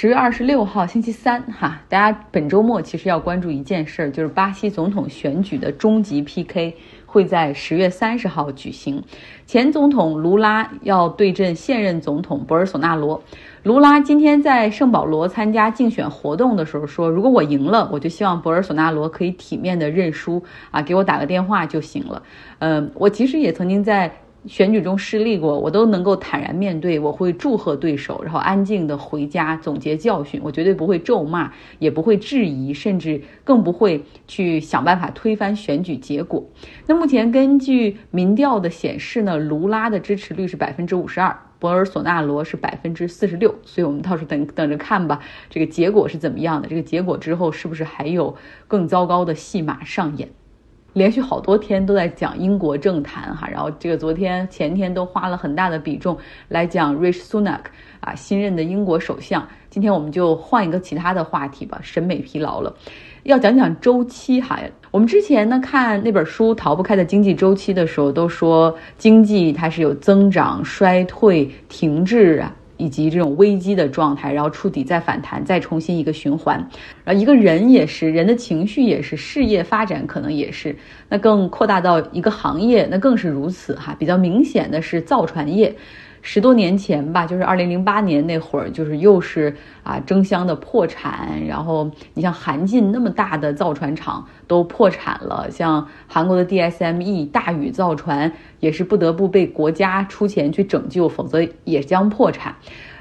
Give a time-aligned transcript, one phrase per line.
[0.00, 9.04] 十月二十六号，星期三，哈，大家本周末其实要关注一件事儿，就是巴西总统选举的终极 PK 会在十月三十号举行。
[9.44, 13.22] 前总统卢拉要对阵现任总统博尔索纳罗。
[13.62, 22.22] 卢拉今天在圣保罗参加竞选活动的时候说：“如果我赢了，我就希望博尔索纳罗可以体面的认输啊，给我打个电话就行了。”
[22.60, 24.10] 嗯，我其实也曾经在。
[24.46, 26.98] 选举中失利过，我都能够坦然面对。
[26.98, 30.40] 我会祝贺对手，然后安静的回家总结教训。
[30.42, 36.42] 我绝对不会咒骂，也不会质疑，甚至更不会去想办法推翻选举结果。
[36.86, 43.54] 那目前根据民调的显示呢，卢拉的支持率是百分之五十二，博尔索纳罗是百分之四十六。
[43.64, 45.20] 所以我们到时候等等着看吧，
[45.50, 46.68] 这个结果是怎么样的？
[46.68, 48.34] 这个结果之后是不是还有
[48.66, 50.30] 更糟糕的戏码上演？
[50.92, 56.16] 连续好多天都在讲英国政坛哈，然后这个昨天前天都花了很大的比重
[56.48, 57.60] 来讲 Rich Sunak
[58.00, 59.46] 啊新任的英国首相。
[59.68, 62.74] 今天我们就换一个其他的话题吧，审美疲劳了，
[63.22, 64.58] 要讲讲周期哈。
[64.90, 72.52] 我们之前呢看那本书《逃不开的经济周期》的时候，都说经济它是有增长、衰退、停滞啊。
[72.80, 76.56] 以及这种危机的状态，然后触底再反弹，再重新一个循环。
[77.04, 80.74] 然后一个人也是，人的情绪也是，事业发展可能也是。
[81.08, 83.94] 那更扩大到一个行业，那更是如此哈。
[83.98, 85.74] 比较明显的是造船业。
[86.22, 102.54] 十多年前吧，就是二零零八年那会儿，就是又是啊争相的破产，然后你像韩进那么大的造船厂都破产了，像韩国的 DSME 大宇造船也是不得不被国家出钱去拯救，否则也将破产。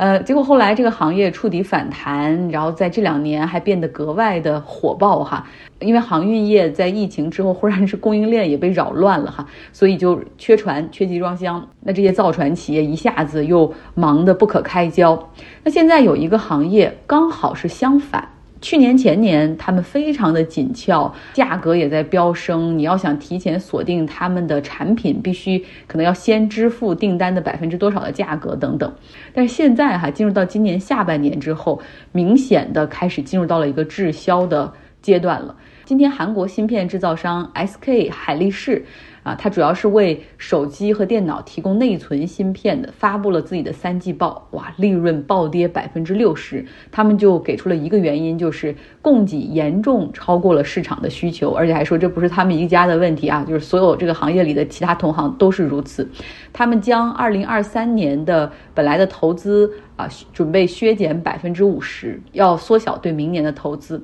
[0.00, 5.46] 呃，结果后来这个行业触底反弹，然后在这两年还变得格外的火爆哈，
[5.78, 15.28] 因为航运业在疫情之后忽然是供应链也被扰乱了哈，所以就缺船、缺集装箱，那这些造船企业一下子又忙得不可开交。
[15.64, 18.26] 那现在有一个行业刚好是相反。
[18.60, 22.78] 去年前年，他们非常的紧俏，价格也在飙升。
[22.78, 28.92] 你要想提前锁定他们的产品，必须可能要先支付订单的百分之多少的价格等等。
[29.32, 31.80] 但是现在哈，进入到今年下半年之后，
[32.12, 34.70] 明显的开始进入到了一个滞销的
[35.00, 35.56] 阶段了。
[35.86, 38.84] 今天韩国芯片制造商 SK 海力士。
[39.22, 46.64] 啊，它主要是为手机和电脑提供内存芯片的，发布了自己的三季报，哇，利润暴跌百分之六十。
[46.90, 56.08] 他们就给出了一个原因，就是供给严重超过了市场的需求，而且还说这不是他们一家的问题啊，就是所有这个行业里的其他同行都是如此。
[56.52, 64.02] 他们将二零二三年的本来的投资啊，准备削减百分之五十，要缩小对明年的投资。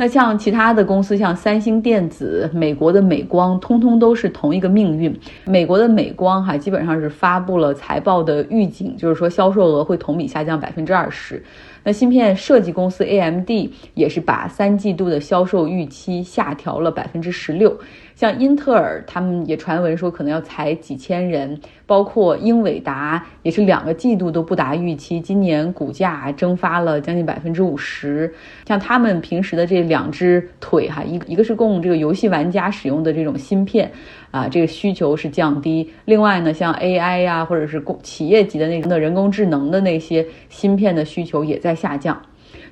[0.00, 5.12] 那像其他的公司，像三星电子、美国的美光，通通都是同一个命运。
[5.44, 11.42] 美国的美光哈，基本上是发布了财报的预警，就是说销售额会同比下降百分之二十。
[11.82, 13.50] 那芯片设计公司 AMD
[13.94, 17.76] 也是把三季度的销售预期下调了百分之十六。
[18.18, 21.56] 像英特尔，他们也传闻说可能要裁几千人，
[21.86, 28.34] 包括英伟达也是两个季度都不达预期，今年股价蒸发了将近百分之五十。
[28.66, 33.88] 像他们平时的这两只腿哈，一一个是供这个游戏玩家使用的这种芯片
[34.32, 35.88] 啊，这个需求是降低。
[36.04, 42.20] 另外呢，像 AI 呀，或者是工企业级的那种的人工智能的那些芯片的需求也在下降，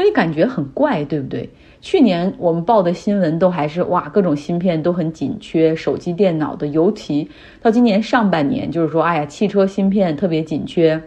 [0.00, 1.46] 所以感觉很怪，对不对？
[1.82, 7.28] 去年我们报的新闻都还是哇，各种芯片都很紧缺，手机、电脑的尤其。
[7.60, 10.98] 到今年上半年，就是说，哎呀，汽车芯片特别紧缺。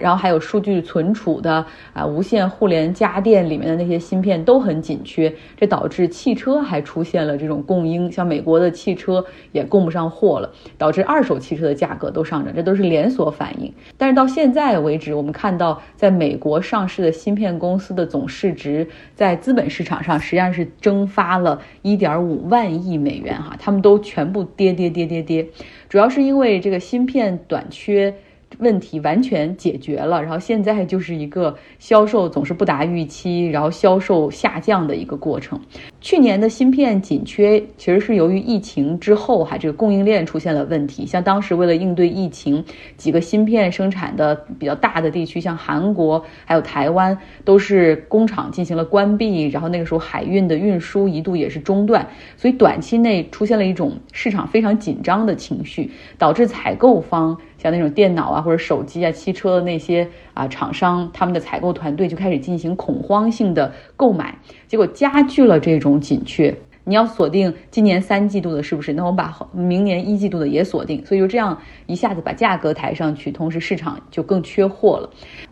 [0.00, 13.72] 然后还有数据存储的啊，无线互联家电里面的那些芯片都很紧缺，这导致汽车还出现了这种供应，像美国的汽车也供不上货了，导致二手汽车的价格都上涨，这都是连锁反应。
[13.96, 25.46] 但是到现在为止，我们看到在美国上市的芯片公司的总市值在资本市场上实际上是蒸发了一点五万亿美元哈，他们都全部跌跌跌跌跌，
[25.88, 28.14] 主要是因为这个芯片短缺。
[28.62, 35.60] 问题完全解决了，然后现在就是一个销售总是不达预期，然后销售下降的一个过程。
[36.02, 41.06] 去年的芯片紧缺其实是由于疫情之后哈，这个供应链出现了问题。
[41.06, 42.62] 像当时为了应对疫情，
[42.96, 52.04] 几个芯片生产的比较大的地区，像韩国还有台湾，都是工厂进行了关闭，然后那个时候海运的运输一度也是中断，
[52.36, 55.88] 所以短期内出现了一种市场非常紧张的情绪，
[56.18, 57.38] 导致采购方。
[57.58, 66.54] 像那种电脑啊或者手机啊、汽车的那些啊厂商，他们的采购团队就开始进行恐慌性的购买，结果加剧了这种紧缺。
[66.84, 68.92] 你要锁定今年三季度的，是不是？
[68.94, 71.56] 那我把明年一季度的也锁定，所以就这样
[71.86, 75.08] 一下子把价格抬上去，同时市场就更缺货了。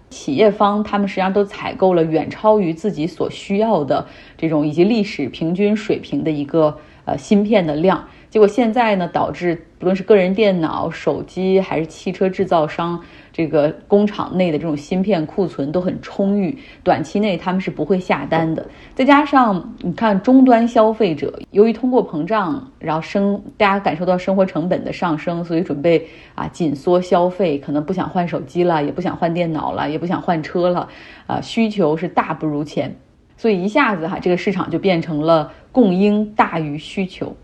[0.08, 4.04] 企业方他们实际上都采购了远超于自己所需要的
[4.37, 8.08] 这种以及历史平均水平的一个呃芯片的量。
[8.30, 13.00] 结果现在呢，导致不论是个人电脑、手机，还是汽车制造商，
[13.32, 18.64] 这个工厂内的这种芯片库存都很充裕，短期内他们是不会下单的。
[18.94, 26.06] 再加上你看终端消费者，由于通货膨胀，然后生大家感受到生活成本的上升，所以准备
[26.36, 30.88] 啊紧缩消费，可能不想换手机了，也不想换电脑了，也不想换车了，
[31.26, 32.94] 啊需求是大不如前，
[33.36, 37.34] 所以一下子哈这个市场就变成了供应大于需求。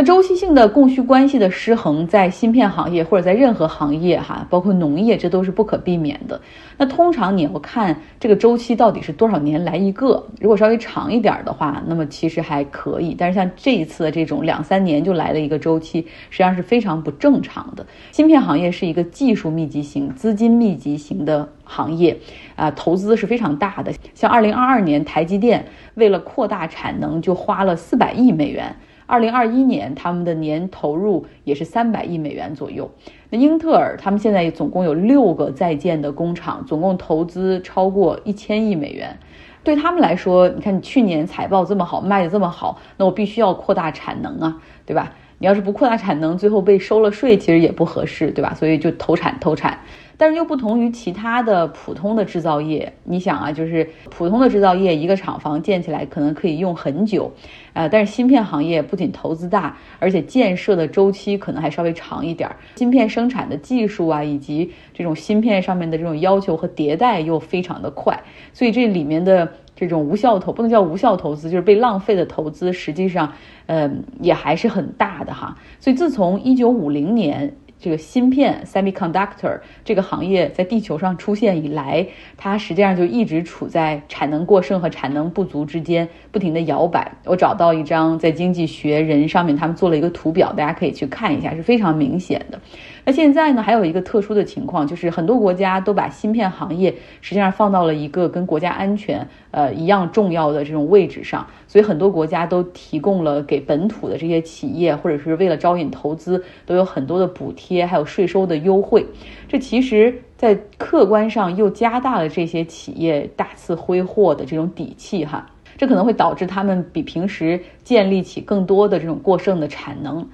[0.00, 6.40] 那周期性的供需关系的失衡，在芯片行业或者在任何行业哈，包括农业，这都是不可避免的。
[6.78, 13.14] 那通常你要看这个周期到底是多少年来一个，如果稍微长一点的话，那么其实还可以。
[13.14, 16.00] 但是像这一次的这种两三年就来了一个周期，
[16.30, 17.84] 实际上是非常不正常的。
[18.10, 22.16] 芯片行业是一个技术密集型、资金密集型的行业，
[22.56, 23.92] 啊，投资是非常大的。
[24.14, 25.66] 像二零二二年，台积电
[25.96, 28.74] 为了扩大产能，就花了四百亿美元。
[29.10, 32.88] 二零二一年，他们的年投入也是三百亿美元左右。
[33.28, 39.18] 那英特尔他们现在总共有六个在建的工厂，总共投资超过一千亿美元。
[39.64, 45.12] 对他们来说，你看你去年财报这么好，卖的这么好，那我必须要扩大产能啊，对吧？
[45.38, 48.54] 你要是不扩大产能，最后被收了税，其实也不合适，对吧？
[48.54, 49.80] 所以就投产投产。
[50.20, 57.32] 但是又不同于其他的普通的制造业，你想啊，就是普通的制造业，一个厂房建起来可能可以用很久，
[57.72, 62.56] 呃，但是芯片行业不仅投资大，而且建设的周期可能还稍微长一点儿。
[62.76, 73.32] 芯片生产的技术啊，以及这种芯片上面的这种要求和迭代又非常的快，所以这里面的这种无效投不能叫无效投资，就是被浪费的投资，实际上，
[73.68, 75.56] 嗯，也还是很大的哈。
[75.78, 77.50] 所以自从一九五零年。
[77.80, 82.06] 这个芯片 （semiconductor） 这个行业在地球上出现以来，
[82.36, 87.10] 它实际上就一直处在产能过剩和产能不足之间，不停的摇摆。
[87.24, 92.60] 我找到一张在《经济学人》上面他们做了一个图表，大家可以去看一下，是非常明显的。
[93.06, 109.06] 那现在呢，还有一个特殊的情况，就是很多国家都把芯片行业实际上放到了一个跟国家安全呃一样重要的这种位置上，所以很多国家都提供了给本土的这些企业，或者是为了招引投资，都有很多的补贴，贴还有税收的优惠。
[109.46, 120.26] 这其实，在客观上又加大了这些企业大肆挥霍的这种底气哈，这可能会导致他们比平时建立起更多的这种过剩的产能。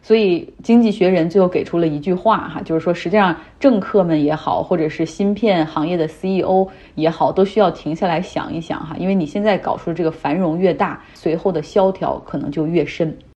[0.00, 13.16] 所以，《经济学人》最后给出了一句话，哈，就是说，实际上政客们也好，或者是芯片行业的 CEO 也好，都需要停下来想一想，哈，因为你现在搞出的这个繁荣越大，随后的萧条可能就越深。